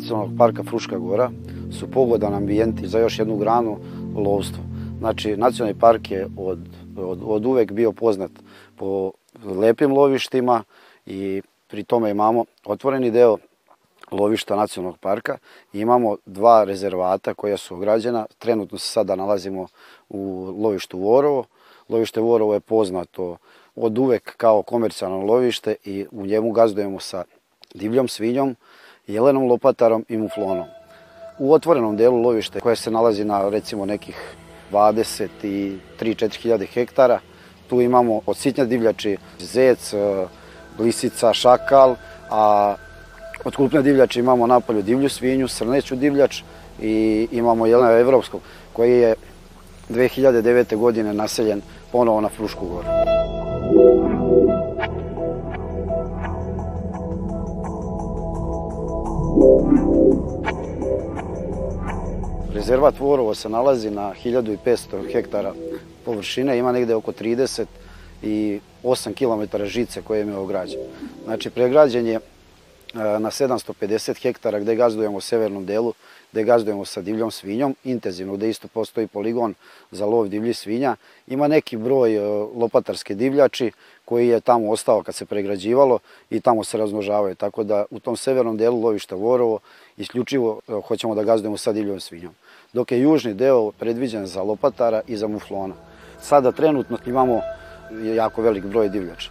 [0.00, 1.30] nacionalnog parka Fruška gora
[1.78, 3.78] su pogodan ambijenti za još jednu granu
[4.16, 4.62] lovstvo.
[4.98, 6.58] Znači, nacionalni park je od,
[6.96, 8.30] od, od uvek bio poznat
[8.76, 9.12] po
[9.44, 10.62] lepim lovištima
[11.06, 13.36] i pri tome imamo otvoreni deo
[14.10, 15.38] lovišta nacionalnog parka
[15.72, 18.26] imamo dva rezervata koja su ograđena.
[18.38, 19.66] Trenutno se sada nalazimo
[20.08, 21.44] u lovištu Vorovo.
[21.88, 23.36] Lovište Vorovo je poznato
[23.76, 27.24] od uvek kao komercijalno lovište i u njemu gazdujemo sa
[27.74, 28.56] divljom svinjom,
[29.06, 30.66] jelenom lopatarom i muflonom.
[31.38, 34.34] U otvorenom delu lovište koje se nalazi na recimo nekih
[34.72, 37.18] 20 i 3-4 hiljade hektara,
[37.68, 39.94] tu imamo od sitnja divljači zec,
[40.78, 41.96] lisica, šakal,
[42.30, 42.74] a
[43.44, 46.42] od krupne divljači imamo napolju divlju svinju, srneću divljač
[46.80, 48.40] i imamo jelena evropskog
[48.72, 49.14] koji je
[49.88, 50.76] 2009.
[50.76, 51.62] godine naseljen
[51.92, 53.39] ponovo na Frušku goru.
[62.60, 65.54] Rezervat Vorovo se nalazi na 1500 hektara
[66.04, 67.64] površine, ima negde oko 30
[68.22, 70.80] i 8 km žice koje je ograđen.
[71.24, 72.20] Znači, pregrađen je
[72.94, 75.92] na 750 hektara gde gazdujemo u severnom delu,
[76.32, 79.54] gde gazdujemo sa divljom svinjom, intenzivno, gde isto postoji poligon
[79.90, 80.96] za lov divlji svinja.
[81.26, 82.18] Ima neki broj
[82.54, 83.72] lopatarske divljači
[84.04, 85.98] koji je tamo ostao kad se pregrađivalo
[86.30, 87.34] i tamo se razmnožavaju.
[87.34, 89.58] Tako da u tom severnom delu lovišta Vorovo
[89.96, 92.34] isključivo hoćemo da gazdujemo sa divljom svinjom.
[92.72, 95.74] Dok je južni deo predviđen za lopatara i za muflona.
[96.20, 97.40] Sada trenutno imamo
[98.14, 99.30] jako velik broj divljača.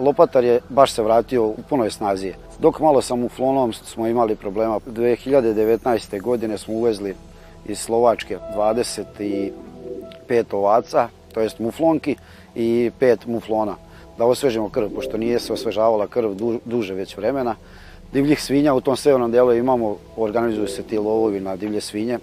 [0.00, 2.32] Lopatar je baš se vratio u punoj snazi.
[2.58, 4.80] Dok malo sa muflonom smo imali problema.
[4.86, 6.20] 2019.
[6.22, 7.14] godine smo uvezli
[7.66, 9.50] iz Slovačke 25
[10.52, 12.16] ovaca, to jest muflonki
[12.54, 13.76] i 5 muflona
[14.18, 16.30] da osvežimo krv, pošto nije se osvežavala krv
[16.64, 17.56] duže već vremena.
[18.12, 22.18] Divljih svinja u tom severnom delu imamo, organizuju se ti lovovi na divlje svinje.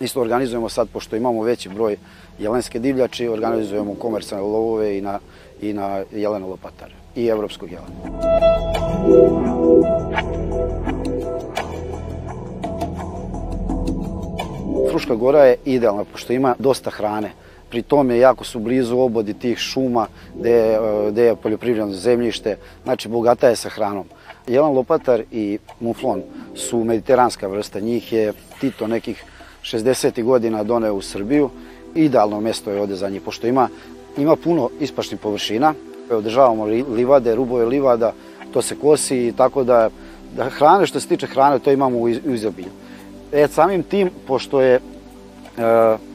[0.00, 1.96] Isto organizujemo sad, pošto imamo veći broj
[2.38, 5.18] jelenske divljači, organizujemo komercijalne lovove i na,
[5.60, 8.20] i na jelena lopatare i evropskog jelena.
[14.90, 17.32] Fruška gora je idealna, pošto ima dosta hrane
[17.70, 20.78] pri tome jako su blizu obodi tih šuma gde je,
[21.10, 24.06] gde je poljoprivredno zemljište, znači bogata je sa hranom.
[24.46, 26.22] Jelan lopatar i muflon
[26.54, 29.24] su mediteranska vrsta, njih je Tito nekih
[29.72, 30.22] 60.
[30.22, 31.50] godina doneo u Srbiju,
[31.94, 33.68] idealno mesto je ovde za njih, pošto ima,
[34.16, 35.74] ima puno ispašnih površina,
[36.10, 38.12] održavamo livade, rubove livada,
[38.52, 39.90] to se kosi, tako da,
[40.36, 42.70] da hrane, što se tiče hrane, to imamo u izobilju.
[43.32, 44.80] E, samim tim, pošto je e,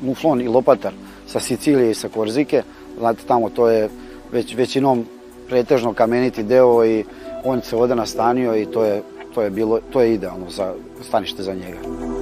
[0.02, 0.94] muflon i lopatar
[1.28, 2.64] sa Sicilije i sa Korzike.
[3.00, 3.90] Znate, tamo to je
[4.32, 5.06] već većinom
[5.50, 7.04] pretežno kameniti deo i
[7.44, 9.02] on se ovde nastanio i to je,
[9.34, 12.21] to je, bilo, to je idealno za stanište za njega.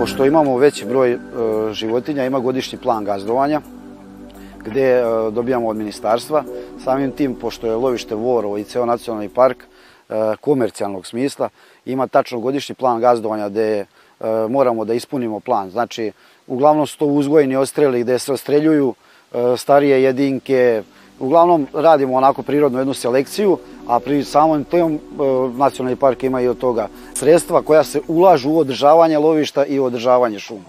[0.00, 1.18] Pošto imamo veći broj e,
[1.72, 3.60] životinja, ima godišnji plan gazdovanja,
[4.64, 6.44] gde e, dobijamo od ministarstva.
[6.84, 9.64] Samim tim, pošto je lovište Vorovo i ceo nacionalni park,
[10.10, 11.48] E, komercijalnog smisla.
[11.84, 13.86] Ima tačno godišnji plan gazdovanja gde
[14.48, 15.70] moramo da ispunimo plan.
[15.70, 16.12] Znači,
[16.46, 18.94] uglavnom su to uzgojeni ostreli gde se ostreljuju
[19.56, 20.82] starije jedinke,
[21.20, 24.98] uglavnom radimo onako prirodnu jednu selekciju, a pri samom tom
[25.56, 29.84] nacionalni park ima i od toga sredstva koja se ulažu u održavanje lovišta i u
[29.84, 30.64] održavanje šuma.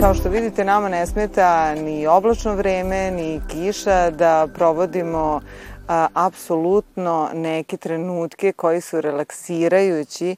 [0.00, 5.40] Kao što vidite, nama ne smeta ni oblačno vreme, ni kiša da provodimo
[5.88, 10.36] a, apsolutno neke trenutke koji su relaksirajući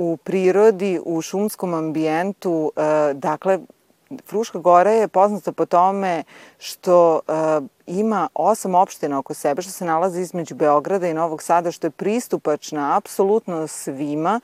[0.00, 2.72] u prirodi, u šumskom ambijentu.
[2.76, 3.58] A, dakle,
[4.26, 6.24] Fruška Gora je poznata po tome
[6.58, 11.72] što a, ima osam opština oko sebe, što se nalazi između Beograda i Novog Sada,
[11.72, 14.40] što je pristupačna apsolutno svima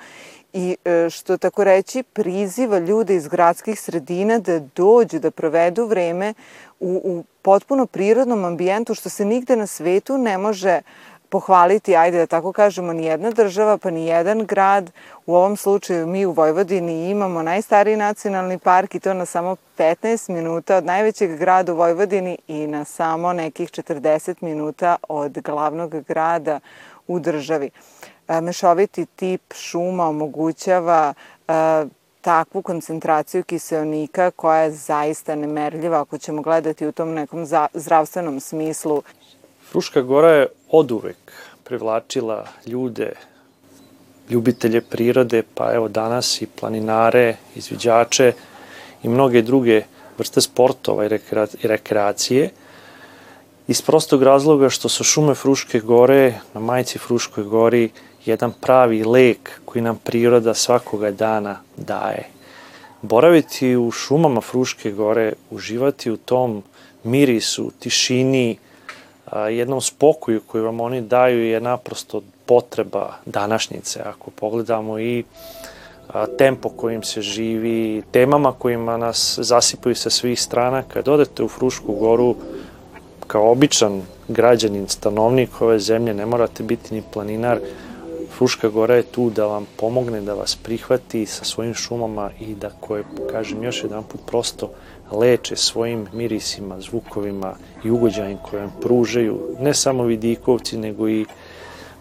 [0.52, 6.34] i e, što tako reći priziva ljude iz gradskih sredina da dođu, da provedu vreme
[6.80, 10.80] u, u potpuno prirodnom ambijentu što se nigde na svetu ne može
[11.28, 14.90] pohvaliti, ajde da tako kažemo, ni jedna država, pa ni jedan grad.
[15.26, 20.30] U ovom slučaju mi u Vojvodini imamo najstariji nacionalni park i to na samo 15
[20.30, 26.60] minuta od najvećeg grada u Vojvodini i na samo nekih 40 minuta od glavnog grada
[27.06, 27.70] u državi.
[28.28, 31.14] E, mešoviti tip šuma omogućava
[31.48, 31.52] e,
[32.20, 39.02] takvu koncentraciju kiseonika koja je zaista nemerljiva ako ćemo gledati u tom nekom zdravstvenom smislu.
[39.70, 41.32] Fruška gora je oduvek
[41.64, 43.12] privlačila ljude,
[44.30, 48.32] ljubitelje prirode, pa evo danas i planinare, izviđače,
[49.02, 49.82] i mnoge druge
[50.18, 51.08] vrste sportova i
[51.62, 52.50] rekreacije
[53.68, 57.90] iz prostog razloga što su šume Fruške gore na majici Fruškoj gori
[58.24, 62.28] jedan pravi lek koji nam priroda svakoga dana daje.
[63.02, 66.62] Boraviti u šumama Fruške gore, uživati u tom
[67.04, 68.58] mirisu, tišini,
[69.32, 74.00] jednom spokoju koju vam oni daju je naprosto potreba današnjice.
[74.04, 75.24] Ako pogledamo i
[76.38, 81.94] tempo kojim se živi, temama kojima nas zasipaju sa svih strana, kad odete u Frušku
[81.94, 82.34] goru,
[83.26, 87.58] kao običan građanin, stanovnik ove zemlje, ne morate biti ni planinar,
[88.36, 92.70] Fruška gora je tu da vam pomogne, da vas prihvati sa svojim šumama i da
[92.80, 94.70] koje, kažem još jedan put, prosto
[95.10, 97.54] leče svojim mirisima, zvukovima
[97.84, 101.26] i ugođajima koje vam pružaju ne samo vidikovci, nego i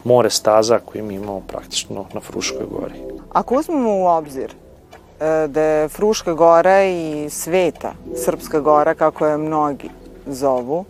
[0.04, 2.94] more staza koje mi imamo praktično na Fruškoj gori.
[3.34, 4.52] Ako uzmemo u obzir
[5.20, 7.94] e, da je Fruška gora i sveta,
[8.26, 9.90] Srpska gora, kako je mnogi
[10.26, 10.86] zovu,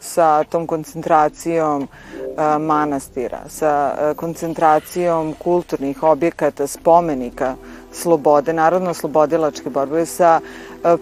[0.00, 1.88] sa tom koncentracijom
[2.36, 7.54] a, manastira, sa a, koncentracijom kulturnih objekata, spomenika,
[7.92, 10.40] slobode, narodno-slobodilačke borbe, sa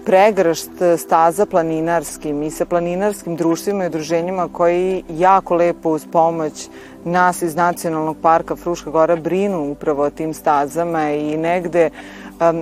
[0.05, 6.69] pregršt staza planinarskim i sa planinarskim društvima i udruženjima koji jako lepo uz pomoć
[7.05, 11.91] nas iz Nacionalnog parka Fruška Gora brinu upravo o tim stazama i negde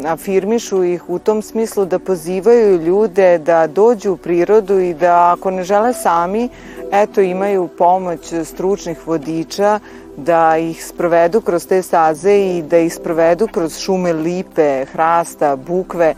[0.06, 5.50] afirmišu ih u tom smislu da pozivaju ljude da dođu u prirodu i da ako
[5.50, 6.48] ne žele sami,
[6.92, 9.80] eto imaju pomoć stručnih vodiča
[10.16, 16.06] da ih sprovedu kroz te staze i da ih sprovedu kroz šume lipe, hrasta, bukve,
[16.06, 16.14] e,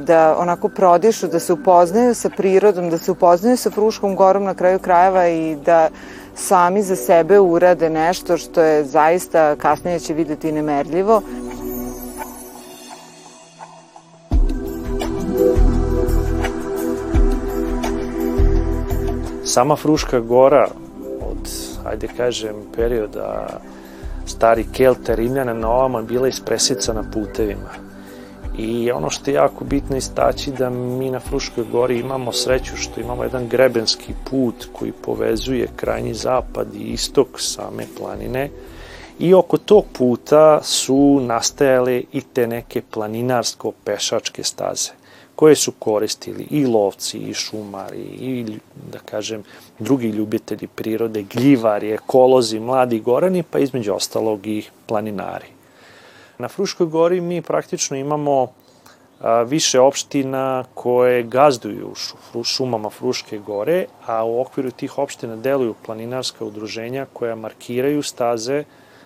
[0.00, 4.54] da onako prodišu, da se upoznaju sa prirodom, da se upoznaju sa Fruškom gorom na
[4.54, 5.88] kraju krajeva i da
[6.34, 11.22] sami za sebe urade nešto što je zaista kasnije će videti nemerljivo.
[19.44, 20.68] Sama Fruška gora
[21.20, 21.50] od,
[21.84, 23.60] ajde kažem, perioda
[24.26, 27.81] stari Kelta, Rimljana na ovama bila ispresicana putevima.
[28.58, 33.00] I ono što je jako bitno istaći da mi na Fruškoj gori imamo sreću što
[33.00, 38.50] imamo jedan grebenski put koji povezuje krajnji zapad i istok same planine
[39.18, 44.90] i oko tog puta su nastajale i te neke planinarsko-pešačke staze
[45.34, 48.58] koje su koristili i lovci, i šumari, i,
[48.92, 49.42] da kažem,
[49.78, 55.46] drugi ljubitelji prirode, gljivari, ekolozi, mladi gorani, pa između ostalog i planinari.
[56.42, 58.52] Na Fruškoj gori mi praktično imamo
[59.46, 61.92] više opština koje gazduju
[62.44, 68.64] šumama Fruške gore, a u okviru tih opština deluju planinarska udruženja koja markiraju staze,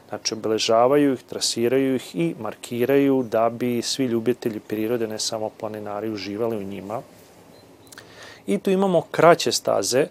[0.09, 6.11] Znači, obeležavaju ih, trasiraju ih i markiraju da bi svi ljubitelji prirode, ne samo planinari,
[6.11, 7.01] uživali u njima.
[8.47, 10.07] I tu imamo kraće staze,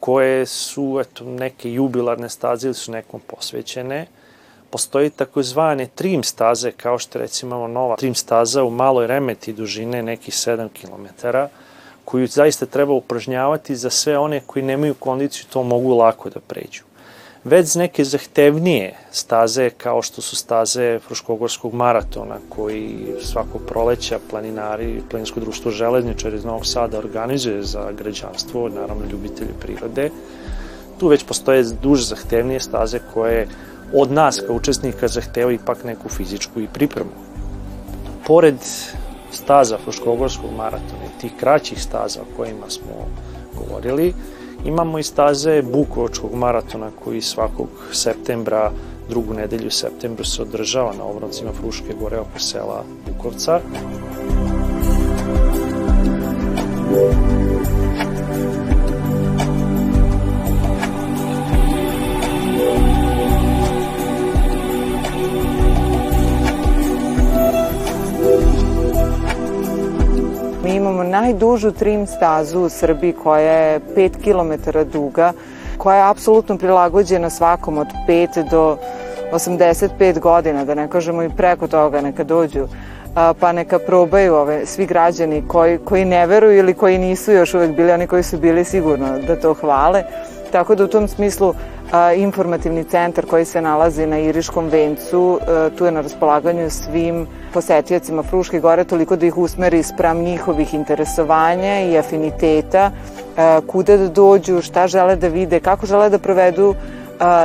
[0.00, 4.06] koje su eto, neke jubilarne staze ili su nekom posvećene.
[4.70, 10.02] Postoji takozvane trim staze, kao što recimo imamo nova trim staza u maloj remeti dužine
[10.02, 11.26] nekih 7 km,
[12.04, 16.82] koju zaista treba upražnjavati za sve one koji nemaju kondiciju, to mogu lako da pređu
[17.46, 25.40] već neke zahtevnije staze kao što su staze Fruškogorskog maratona koji svakog proleća planinari, planinsko
[25.40, 30.10] društvo Železničar iz Novog Sada organizuje za građanstvo, naravno ljubitelji prirode.
[30.98, 33.48] Tu već postoje duže zahtevnije staze koje
[33.92, 37.10] od nas kao učesnika zahteva ipak neku fizičku i pripremu.
[38.26, 38.56] Pored
[39.30, 42.92] staza Fruškogorskog maratona i tih kraćih staza o kojima smo
[43.58, 44.14] govorili,
[44.64, 48.70] Imamo i staze Bukovačkog maratona koji svakog septembra,
[49.08, 53.60] drugu nedelju septembra se održava na obroncima Fruške gore oko sela Bukovca.
[56.90, 57.25] imamo
[71.20, 75.32] najdužu trim stazu u Srbiji koja je 5 km duga,
[75.78, 78.76] koja je apsolutno prilagođena svakom od 5 do
[79.32, 82.68] 85 godina, da ne kažemo i preko toga, neka dođu
[83.40, 87.76] pa neka probaju ove, svi građani koji, koji ne veruju ili koji nisu još uvek
[87.76, 90.02] bili, oni koji su bili sigurno da to hvale.
[90.52, 91.54] Tako da u tom smislu
[92.16, 98.22] informativni centar koji se nalazi na Iriškom vencu, a, tu je na raspolaganju svim posetiocima
[98.22, 102.90] Fruške gore, toliko da ih usmeri spram njihovih interesovanja i afiniteta,
[103.36, 106.74] a, kuda da dođu, šta žele da vide, kako žele da provedu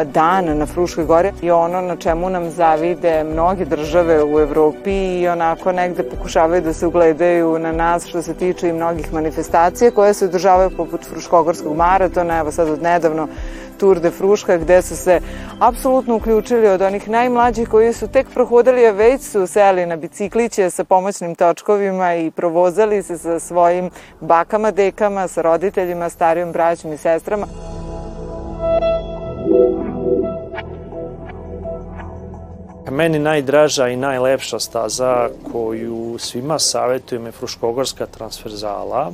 [0.06, 5.28] dan na Fruškoj gori i ono na čemu nam zavide mnoge države u Evropi i
[5.28, 10.14] onako negde pokušavaju da se ugledaju na nas što se tiče i mnogih manifestacija koje
[10.14, 13.28] se održavaju poput Fruškogorskog maratona, evo sad od nedavno
[13.78, 15.20] Tour de Fruška gde su se
[15.60, 20.70] apsolutno uključili od onih najmlađih koji su tek prohodali, a već su seli na bicikliće
[20.70, 26.98] sa pomoćnim točkovima i provozali se sa svojim bakama, dekama, sa roditeljima, starijom braćom i
[26.98, 27.71] sestrama.
[32.92, 39.12] Meni najdraža i najlepša staza koju svima savjetujem je Fruškogorska transverzala.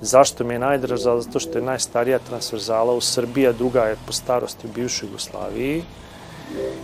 [0.00, 1.20] Zašto mi je najdraža?
[1.20, 5.82] Zato što je najstarija transverzala u Srbiji, a druga je po starosti u bivšoj Jugoslaviji.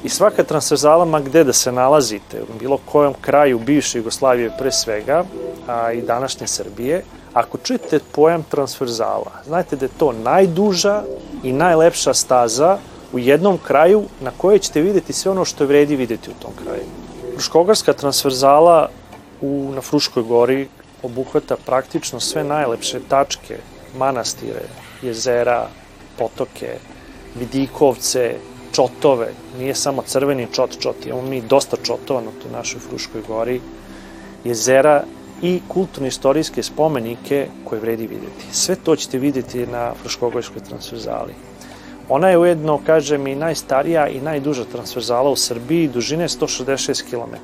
[0.04, 4.72] I svaka transverzala, ma gde da se nalazite, u bilo kojem kraju bivše Jugoslavije pre
[4.72, 5.24] svega,
[5.68, 11.02] a i današnje Srbije, ako čujete pojam transverzala, znajte da je to najduža
[11.42, 12.78] i najlepša staza
[13.12, 16.52] u jednom kraju na kojoj ćete videti sve ono što je vredi videti u tom
[16.64, 16.82] kraju.
[17.32, 18.88] Fruškogarska transverzala
[19.40, 20.68] u, na Fruškoj gori
[21.02, 23.58] obuhvata praktično sve najlepše tačke,
[23.98, 24.62] manastire,
[25.02, 25.68] jezera,
[26.18, 26.78] potoke,
[27.38, 28.34] vidikovce,
[28.72, 33.60] čotove, nije samo crveni čot čot, imamo mi dosta čotova na toj našoj Fruškoj gori,
[34.44, 35.04] jezera
[35.42, 38.44] i kulturno-istorijske spomenike koje vredi videti.
[38.52, 41.47] Sve to ćete videti na Fruškogorskoj transverzali.
[42.08, 47.34] Ona je ujedno, kažem, i najstarija i najduža transverzala u Srbiji, dužine 166 km.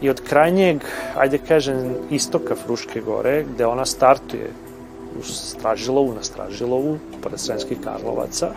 [0.00, 0.82] I od krajnjeg,
[1.16, 4.50] ajde kažem, istoka Fruške gore, gde ona startuje
[5.18, 8.50] u Stražilovu, na Stražilovu, pored Srenskih Karlovaca,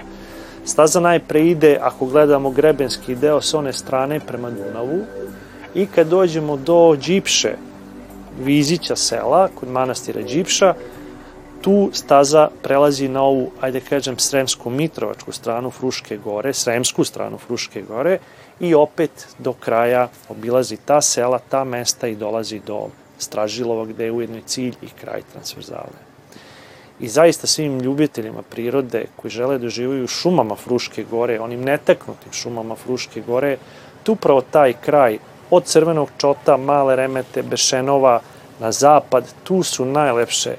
[0.66, 5.06] staza najpre ide, ako gledamo grebenski deo s one strane prema Dunavu,
[5.76, 7.56] i kad dođemo do Đipše,
[8.40, 10.74] Vizića sela, kod manastira Đipša,
[11.62, 17.82] tu staza prelazi na ovu, ajde kažem, Sremsku Mitrovačku stranu Fruške gore, Sremsku stranu Fruške
[17.82, 18.18] gore
[18.60, 22.88] i opet do kraja obilazi ta sela, ta mesta i dolazi do
[23.20, 26.01] Stražilova gde je ujedno i cilj i kraj transverzale.
[27.00, 32.34] I zaista svim ljubiteljima prirode koji žele da živaju u šumama Fruške gore, onim netaknutim
[32.34, 33.58] šumama Fruške gore,
[34.03, 35.18] tu upravo taj kraj
[35.50, 38.22] od Crvenog čota, Male remete, Bešenova
[38.60, 40.56] na zapad, tu su najlepše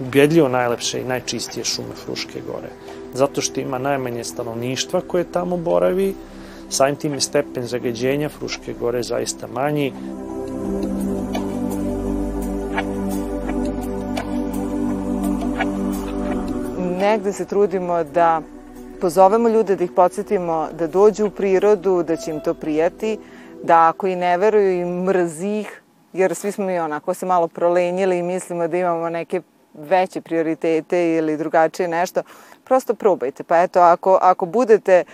[0.00, 2.68] ubjedljivo najlepše i najčistije šume Fruške gore.
[3.14, 6.14] Zato što ima najmanje stanovništva koje tamo boravi,
[6.68, 9.92] samim tim je stepen zagađenja Fruške gore zaista manji.
[17.00, 18.42] Negde se trudimo da
[19.00, 23.18] pozovemo ljude, da ih podsjetimo da dođu u prirodu, da će im to prijati,
[23.62, 27.48] da ako i ne veruju i mrzi ih, jer svi smo mi onako se malo
[27.48, 29.40] prolenjili i mislimo da imamo neke
[29.76, 32.22] veće prioritete ili drugačije nešto,
[32.64, 33.44] prosto probajte.
[33.44, 35.04] Pa eto, ako, ako budete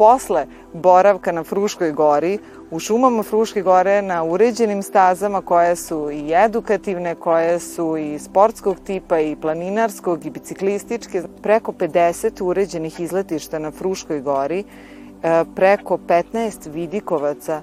[0.00, 2.38] posle boravka na Fruškoj gori,
[2.70, 8.76] u šumama Fruške gore, na uređenim stazama koje su i edukativne, koje su i sportskog
[8.86, 16.70] tipa i planinarskog i biciklističke, preko 50 uređenih izletišta na Fruškoj gori, e, preko 15
[16.72, 17.62] vidikovaca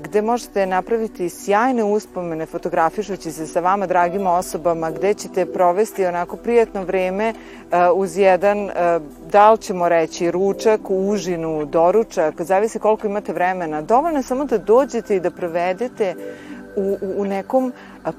[0.00, 6.36] gde možete napraviti sjajne uspomene fotografišući se sa vama dragim osobama, gde ćete provesti onako
[6.36, 7.34] prijatno vreme
[7.94, 8.70] uz jedan,
[9.32, 13.82] da li ćemo reći, ručak, užinu, doručak, zavisi koliko imate vremena.
[13.82, 16.14] Dovoljno je samo da dođete i da provedete
[16.76, 17.72] u, u nekom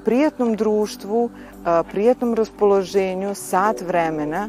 [0.04, 1.30] prijatnom društvu,
[1.90, 4.48] prijatnom raspoloženju, sat vremena,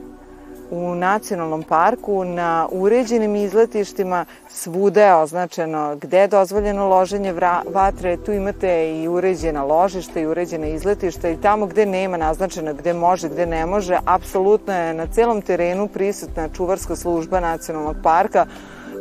[0.74, 7.34] u nacionalnom parku na uređenim izletištima svuda je označeno gde je dozvoljeno loženje
[7.74, 12.94] vatre, tu imate i uređena ložišta i uređena izletišta i tamo gde nema naznačeno gde
[12.94, 18.46] može, gde ne može, apsolutno je na celom terenu prisutna čuvarska služba nacionalnog parka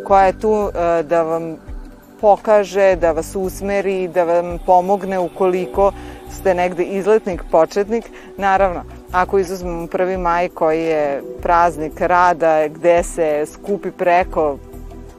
[0.05, 1.57] koja je tu e, da vam
[2.21, 5.93] pokaže, da vas usmeri, da vam pomogne ukoliko
[6.31, 8.05] ste negde izletnik, početnik.
[8.37, 10.19] Naravno, Ako izuzmemo 1.
[10.19, 14.59] maj koji je praznik rada gde se skupi preko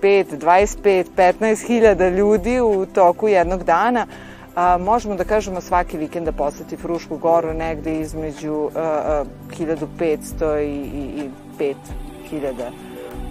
[0.02, 4.08] 5, 25, 15 hiljada ljudi u toku jednog dana,
[4.56, 9.24] a, možemo da kažemo svaki vikend da poseti Frušku goru negde između a, a,
[9.60, 11.30] 1500 i, i, i
[12.32, 12.54] 5000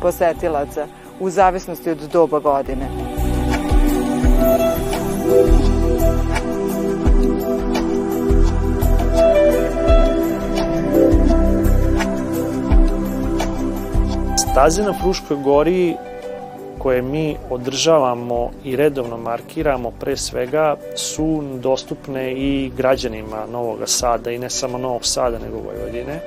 [0.00, 0.86] posetilaca
[1.20, 2.88] u zavisnosti od doba godine.
[14.52, 15.96] Staze na Fruškoj gori
[16.78, 24.38] koje mi održavamo i redovno markiramo pre svega su dostupne i građanima Novog Sada i
[24.38, 26.20] ne samo Novog Sada nego Vojvodine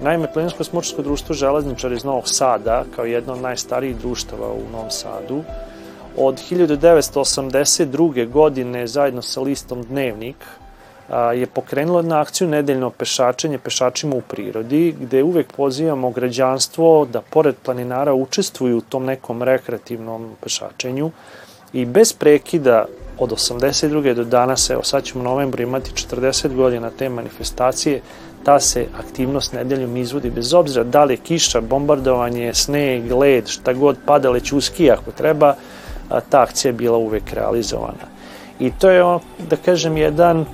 [0.00, 4.90] Naime, Planinsko smučarsko društvo Železničar iz Novog Sada, kao jedno od najstarijih društava u Novom
[4.90, 5.42] Sadu,
[6.16, 8.30] od 1982.
[8.30, 10.36] godine zajedno sa listom Dnevnik
[11.34, 17.54] je pokrenulo na akciju nedeljno pešačenje pešačima u prirodi, gde uvek pozivamo građanstvo da pored
[17.64, 21.10] planinara učestvuju u tom nekom rekreativnom pešačenju
[21.72, 22.84] i bez prekida
[23.18, 24.14] od 82.
[24.14, 28.00] do danas, evo sad ćemo u novembru imati 40 godina te manifestacije,
[28.44, 33.72] ta se aktivnost nedeljom izvodi bez obzira da li je kiša, bombardovanje, sneg, led, šta
[33.72, 35.54] god pada, lećuski ako treba,
[36.08, 38.14] ta akcija je bila uvek realizovana.
[38.60, 39.18] I to je,
[39.50, 40.46] da kažem, jedan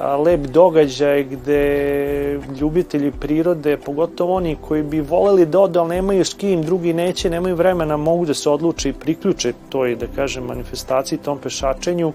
[0.00, 6.34] lep događaj gde ljubitelji prirode, pogotovo oni koji bi voleli da odu, ali nemaju s
[6.34, 11.18] kim, drugi neće, nemaju vremena, mogu da se odluče i priključe toj, da kažem, manifestaciji,
[11.18, 12.12] tom pešačenju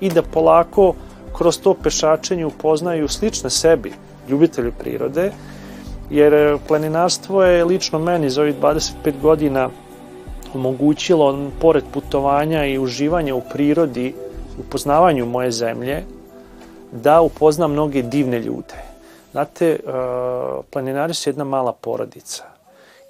[0.00, 0.94] i da polako
[1.36, 3.92] kroz to pešačenje upoznaju slične sebi,
[4.28, 5.32] ljubitelji prirode,
[6.10, 9.68] jer planinarstvo je lično meni za ovih 25 godina
[10.54, 14.14] omogućilo, pored putovanja i uživanja u prirodi,
[14.58, 16.04] upoznavanju moje zemlje,
[16.92, 18.74] da upoznam mnoge divne ljude.
[19.32, 19.78] Znate,
[20.70, 22.44] planinari su jedna mala porodica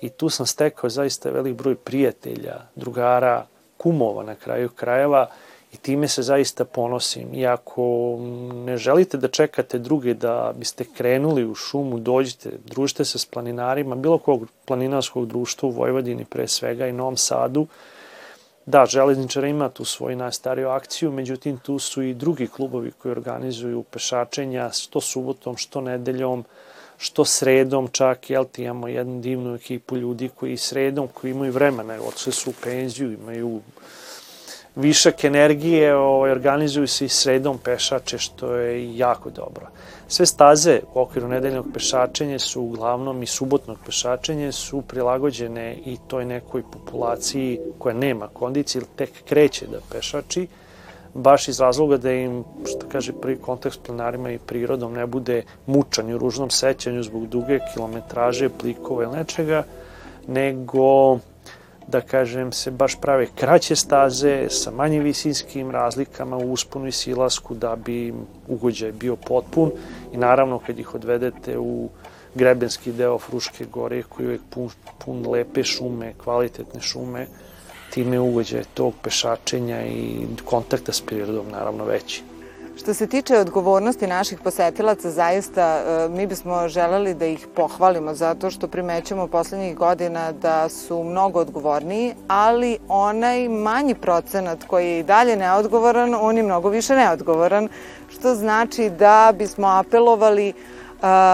[0.00, 5.26] i tu sam stekao zaista velik broj prijatelja, drugara, kumova na kraju krajeva
[5.72, 7.34] i time se zaista ponosim.
[7.34, 8.16] I ako
[8.54, 13.94] ne želite da čekate druge da biste krenuli u šumu, dođite, družite se s planinarima,
[13.94, 17.66] bilo kog planinarskog društva u Vojvodini pre svega i Novom Sadu,
[18.66, 23.82] Da, Železničara ima tu svoju najstariju akciju, međutim tu su i drugi klubovi koji organizuju
[23.82, 26.44] pešačenja što subotom, što nedeljom,
[26.98, 31.98] što sredom čak, jel ti imamo jednu divnu ekipu ljudi koji sredom, koji imaju vremena,
[32.08, 33.60] odšli su u penziju, imaju
[34.76, 39.66] višak energije, ovaj, organizuju se i sredom pešače, što je jako dobro.
[40.10, 46.24] Sve staze u okviru nedeljnog pešačenja su uglavnom i subotnog pešačenja su prilagođene i toj
[46.24, 50.46] nekoj populaciji koja nema kondicije ili tek kreće da pešači,
[51.14, 55.42] baš iz razloga da im, što kaže, prvi kontakt s planarima i prirodom ne bude
[55.66, 59.62] mučan i u ružnom sećanju zbog duge kilometraže, plikova ili nečega,
[60.26, 61.18] nego
[61.90, 67.54] da kažem, se baš prave kraće staze sa manje visinskim razlikama u usponu i silasku
[67.54, 68.14] da bi
[68.48, 69.72] ugođaj bio potpun
[70.12, 71.88] i naravno kad ih odvedete u
[72.34, 74.70] grebenski deo Fruške gore koji je uvek pun,
[75.04, 77.26] pun lepe šume, kvalitetne šume,
[77.90, 82.22] time ugođaj tog pešačenja i kontakta s prirodom naravno veći.
[82.80, 88.50] Što se tiče odgovornosti naših posetilaca, zaista e, mi bismo želeli da ih pohvalimo zato
[88.50, 95.02] što primećamo poslednjih godina da su mnogo odgovorniji, ali onaj manji procenat koji je i
[95.02, 97.68] dalje neodgovoran, on je mnogo više neodgovoran,
[98.08, 100.52] što znači da bismo apelovali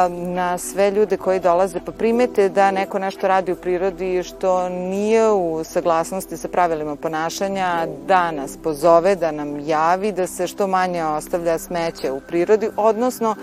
[0.09, 5.31] na sve ljude koji dolaze pa primete da neko nešto radi u prirodi što nije
[5.31, 11.05] u saglasnosti sa pravilima ponašanja, da nas pozove, da nam javi, da se što manje
[11.05, 13.35] ostavlja smeće u prirodi, odnosno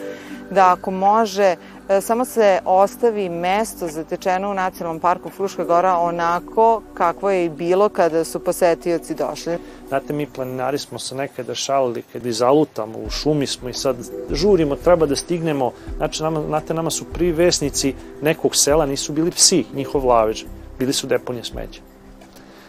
[0.51, 1.55] da ako može
[1.89, 7.49] E, samo se ostavi mesto zatečeno u Nacionalnom parku Fruška gora onako kakvo je i
[7.49, 9.57] bilo kada su posetioci došli.
[9.87, 13.95] Znate, mi planinari smo se nekada šalili kad izalutamo, u šumi smo i sad
[14.31, 15.71] žurimo, treba da stignemo.
[15.97, 20.43] Znači, nama, znate, nama su prvi vesnici nekog sela, nisu bili psi, njihov lavež,
[20.79, 21.81] bili su deponije smeća.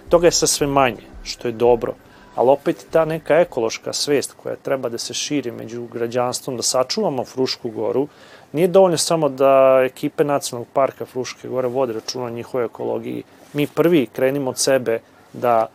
[0.09, 1.95] Toga je sa sve manje, što je dobro
[2.35, 7.25] ali opet ta neka ekološka svest koja treba da se širi među građanstvom, da sačuvamo
[7.25, 8.09] Frušku goru,
[8.55, 13.23] Nije dovoljno samo da ekipe Nacionalnog parka Fruške gore vode računa o njihovoj ekologiji.
[13.53, 15.01] Mi prvi krenimo od sebe
[15.33, 15.67] da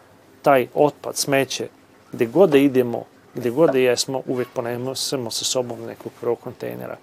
[0.42, 1.68] taj otpad, smeće,
[2.12, 3.04] gde god da idemo,
[3.36, 6.98] gde god da jesmo, uvek ponesemo sa sobom nekog prvog kontejnera.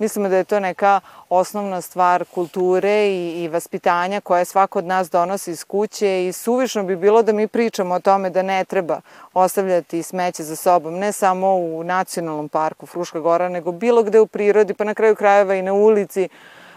[0.00, 5.10] Mislimo da je to neka osnovna stvar kulture i, i vaspitanja koje svako od nas
[5.10, 9.00] donosi iz kuće i suvišno bi bilo da mi pričamo o tome da ne treba
[9.34, 14.26] ostavljati smeće za sobom, ne samo u nacionalnom parku Fruška Gora, nego bilo gde u
[14.26, 16.28] prirodi, pa na kraju krajeva i na ulici,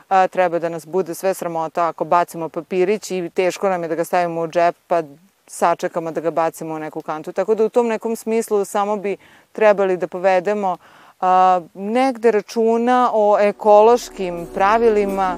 [0.09, 3.95] a, treba da nas bude sve sramota ako bacimo papirić i teško nam je da
[3.95, 5.03] ga stavimo u džep, pa
[5.47, 7.31] sačekamo da ga bacimo u neku kantu.
[7.31, 9.17] Tako da u tom nekom smislu samo bi
[9.51, 11.02] trebali da povedemo a,
[11.73, 15.37] negde računa o ekološkim pravilima.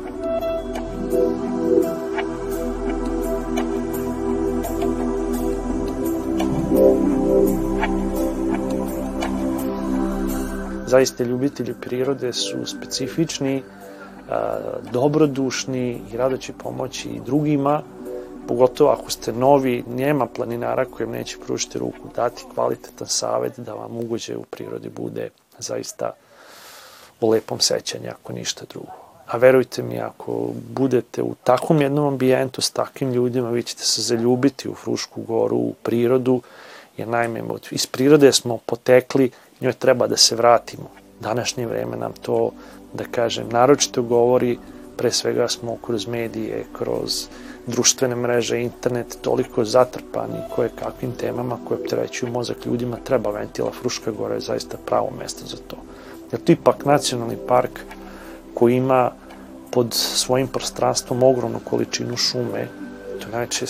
[10.88, 13.63] Zaista ljubitelji prirode su specifični,
[14.91, 17.82] dobrodušni i rado će pomoći i drugima,
[18.48, 23.98] pogotovo ako ste novi, nema planinara kojem neće pružiti ruku, dati kvalitetan savet da vam
[23.98, 26.11] ugođe u prirodi bude zaista
[27.21, 29.05] u lepom sećanju, ako ništa drugo.
[29.25, 34.01] a verujte mi, ako budete u takvom jednom ambijentu s takvim ljudima, vi ćete se
[34.01, 36.41] zaljubiti u Frušku goru, u prirodu,
[36.97, 40.89] jer naime, iz prirode smo potekli, njoj treba da se vratimo.
[41.19, 42.51] Današnje vreme nam to,
[42.93, 44.57] da kažem, naročito govori,
[44.97, 47.27] pre svega smo kroz medije, kroz
[47.67, 54.12] društvene mreže, internet, toliko zatrpani koje kakvim temama koje opterećuju mozak ljudima, treba ventila Fruška
[54.12, 55.77] gora je zaista pravo mesto za to.
[56.31, 57.79] Jer to ipak nacionalni park
[58.53, 59.12] koji ima
[59.71, 62.67] pod svojim prostranstvom ogromnu količinu šume,
[63.19, 63.65] to je najče,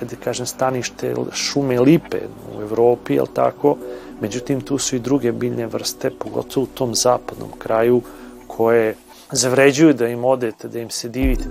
[0.00, 2.18] ajde kažem, stanište šume lipe
[2.56, 3.76] u Evropi, jel tako?
[4.20, 8.02] Međutim, tu su i druge biljne vrste, pogotovo u tom zapadnom kraju,
[8.46, 8.94] koje
[9.32, 11.44] zavređuju da im odete, da im se divite.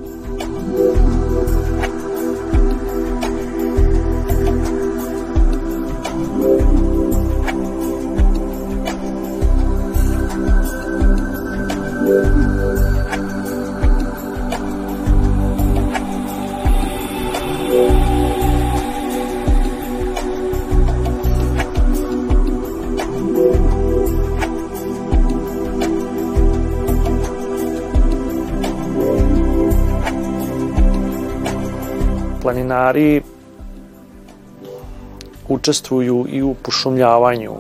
[32.91, 33.21] Planinari
[35.47, 37.53] učestvuju i u pošumljavanju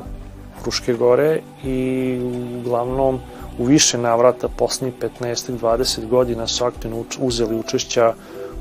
[0.61, 2.19] Fruške gore i
[2.59, 3.19] uglavnom
[3.59, 8.13] u više navrata poslednjih 15-20 godina su aktivno uzeli učešća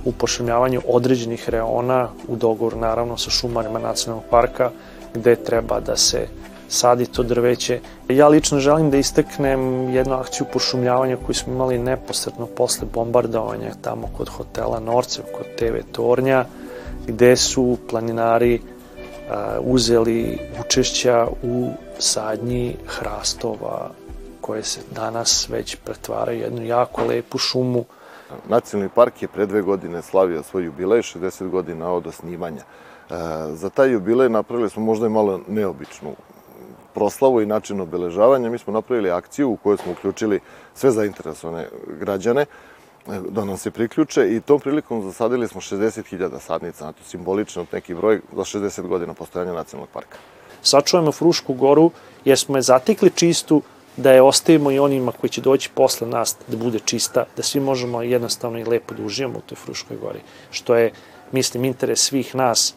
[0.05, 4.71] u pošumljavanju određenih reona u dogovoru naravno sa šumarima nacionalnog parka
[5.15, 6.27] gde treba da se
[6.69, 7.81] sadi to drveće.
[8.09, 14.09] Ja lično želim da isteknem jednu akciju pošumljavanja koju smo imali neposredno posle bombardovanja tamo
[14.17, 16.45] kod hotela Norcev, kod TV Tornja,
[17.13, 18.61] gde su planinari
[19.61, 23.91] uzeli učešća u sadnji hrastova
[24.41, 27.85] koje se danas već pretvaraju jednu jako lepu šumu.
[28.49, 32.63] Nacionalni park je pre dve godine slavio svoj jubilej, 60 godina od osnivanja.
[33.53, 36.15] Za taj jubilej napravili smo možda i malo neobičnu
[36.95, 40.41] proslavu i način obeležavanja, mi smo napravili akciju u kojoj smo uključili
[40.75, 41.69] sve zainteresovane
[42.01, 42.47] građane
[43.07, 48.21] da nam se priključe i tom prilikom zasadili smo 60.000 sadnica, znači simbolično neki broj
[48.37, 50.19] za 60 godina postojanja nacionalnog parka.
[50.63, 51.91] Sačuvajmo Frušku goru
[52.25, 53.63] jer smo je zatikli čistu,
[53.97, 57.61] da je ostavimo i onima koji će doći posle nas da bude čista, da svi
[57.61, 60.93] možemo jednostavno i lepo da uživamo u toj Fruškoj gori, što je,
[61.33, 62.75] mislim, interes svih nas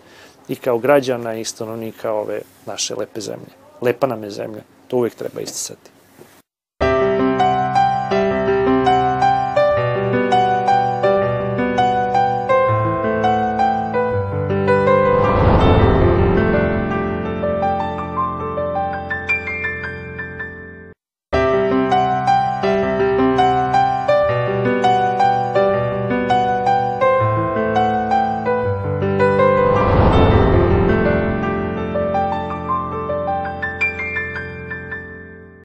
[0.47, 4.61] i kao građana i stanovnika ove naše lepe zemlje lepa nam je zemlja.
[4.87, 5.91] To uvek treba isticati.